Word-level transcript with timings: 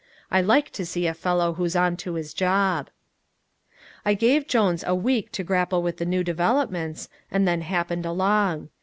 I 0.31 0.41
like 0.41 0.71
to 0.71 0.83
see 0.83 1.05
a 1.05 1.13
fellow 1.13 1.53
who's 1.53 1.75
on 1.75 1.95
to 1.97 2.15
his 2.15 2.33
job. 2.33 2.89
I 4.03 4.15
gave 4.15 4.47
Jones 4.47 4.83
a 4.87 4.95
week 4.95 5.31
to 5.33 5.43
grapple 5.43 5.83
with 5.83 5.97
the 5.97 6.07
new 6.07 6.23
developments, 6.23 7.07
and 7.29 7.47
then 7.47 7.61
happened 7.61 8.07
along. 8.07 8.69